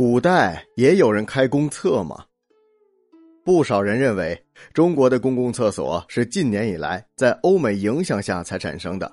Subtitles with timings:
[0.00, 2.24] 古代也有人开公厕吗？
[3.44, 4.42] 不少人认为
[4.72, 9.12] 中国的公共厕所是近年以来在欧美影响下才产生的，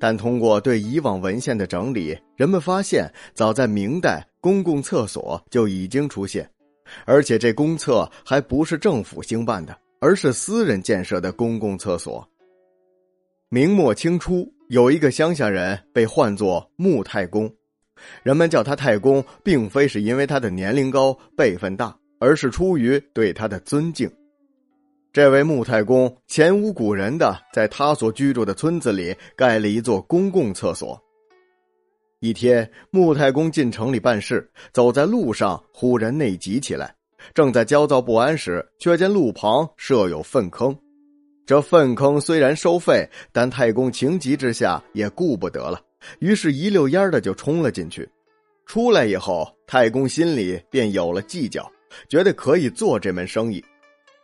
[0.00, 6.50] 但通过对以往文献的整理，人们发现早在明代，公共厕所就已经出现，
[7.04, 12.28] 而且这公厕还不是政府兴办的，而是私人建设的公共厕所。
[13.50, 17.48] 明末清初，有一个乡下人被唤作穆太公。
[18.22, 24.10] 人们叫他太公，并非是因为他的年龄高、辈分大，而是出于对他的尊敬。
[25.12, 31.00] 这位穆太公前无古人的在他所居住的村子里盖了一座公共厕所。
[32.20, 36.92] 一天，穆太公进城里办事，走在路上，忽然内急起来，
[37.32, 40.76] 正在焦躁不安时，却见路旁设有粪坑。
[41.46, 45.78] 这粪坑虽然收费，但太公情急之下也顾不得了。
[46.18, 48.08] 于是，一溜烟的就冲了进去。
[48.66, 51.70] 出来以后，太公心里便有了计较，
[52.08, 53.62] 觉得可以做这门生意。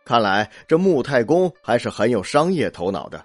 [0.03, 3.23] 看来这穆太公还是很有商业头脑的。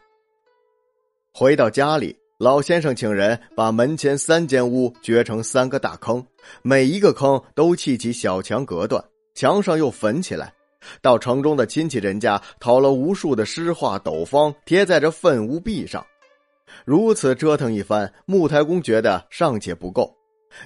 [1.32, 6.24] 回到家里，老先生请人把门前三间屋掘成三个大坑，
[6.62, 9.02] 每一个坑都砌起小墙隔断，
[9.34, 10.52] 墙上又粉起来。
[11.00, 16.06] 到城中的亲戚人家讨了无数的诗画斗方，贴在这粪屋壁上。
[16.84, 20.14] 如此折腾一番，穆太公觉得尚且不够，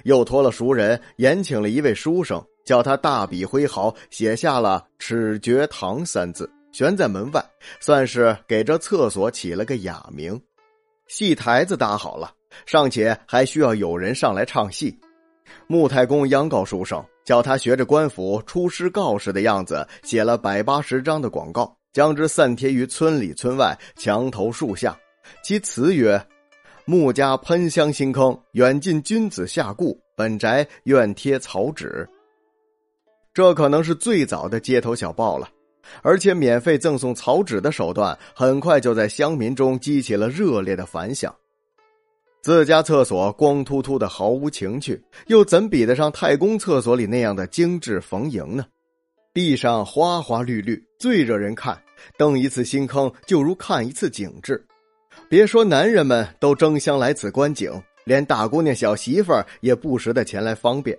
[0.03, 7.43] 又托了熟人延请了一位书生，叫他大笔挥毫写下了“齿绝堂”三字，悬在门外，
[7.79, 10.39] 算是给这厕所起了个雅名。
[11.07, 12.31] 戏台子搭好了，
[12.65, 14.97] 尚且还需要有人上来唱戏。
[15.67, 24.97] 穆太公央告书生，叫他学着官府出师告示的样子，写了百八十张的广告，将之散贴于村里村外、墙头树下。
[25.43, 26.23] 其词曰
[26.85, 29.99] ：“穆家喷香新坑，远近君子下顾。
[30.15, 32.07] 本宅愿贴草纸。”
[33.33, 35.49] 这可能是最早的街头小报了，
[36.01, 41.33] 而且免费赠送草纸的手段，很快就在乡民中激起了热烈的反响。
[42.41, 48.65] 自家厕所光秃秃的，毫无情趣，又怎比得上太公厕所里那样的精致逢迎呢？
[49.33, 51.81] 地上花花绿绿，最惹人看。
[52.17, 54.65] 登一次新坑，就如看一次景致。
[55.29, 57.71] 别说男人们都争相来此观景，
[58.03, 60.97] 连大姑娘、小媳妇儿也不时的前来方便。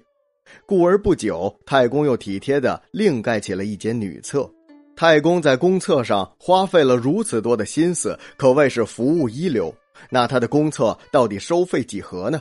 [0.66, 4.50] 故而不久，太公又体贴的另盖起了一间女厕。
[4.94, 9.74] 太公在公厕上花费了如此多的心思，可谓是服务一流。
[10.10, 12.40] 那他的公厕到底收费几何呢？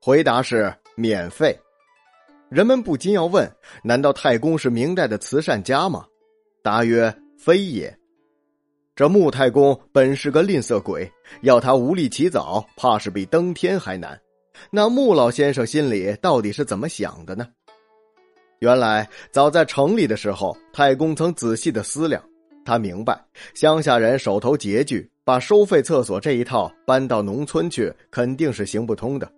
[0.00, 1.58] 回答是免费。
[2.50, 3.50] 人们不禁要问：
[3.82, 6.04] 难道太公是明代的慈善家吗？
[6.62, 7.97] 答曰：非也。
[8.98, 11.08] 这穆太公本是个吝啬鬼，
[11.42, 14.20] 要他无力起早，怕是比登天还难。
[14.72, 17.46] 那穆老先生心里到底是怎么想的呢？
[18.58, 22.20] 原来早在城里的时候，太公曾仔细的思量，
[22.64, 23.16] 他明白
[23.54, 29.30] 乡下人手头拮据，把收费厕所这一套搬到农村去肯定是行不通的。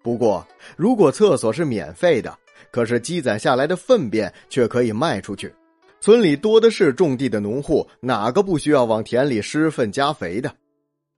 [0.00, 2.32] 不过，如果厕所是免费的，
[2.70, 5.52] 可是积攒下来的粪便却可以卖出去。
[6.00, 10.52] 村里多的是种地的农户，哪个不需要往田里施粪加肥的？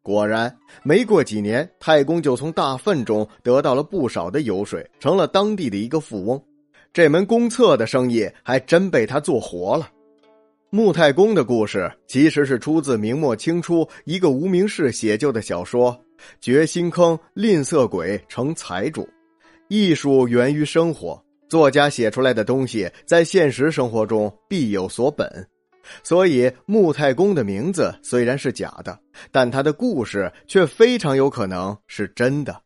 [0.03, 6.43] 果然，没过几年，太公就从大粪中得到了不少的油水，成了当地的一个富翁。
[6.93, 9.91] 这门公厕的生意还真被他做活了。
[10.71, 15.93] 穆太公的故事其实是出自明末清初一个无名氏写就的小说
[16.41, 19.03] 《掘新坑，吝啬鬼成财主》，
[19.69, 21.23] 艺术源于生活。
[21.49, 25.27] 作家写出来的东西，在现实生活中必有所本，
[26.03, 28.99] 所以穆太公的名字虽然是假的，
[29.33, 32.63] 但他的故事却非常有可能是真的。